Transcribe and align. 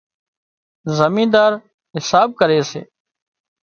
زمينۮار 0.97 1.51
حساب 1.95 2.27
ڪري 2.39 2.59
سي 2.69 2.81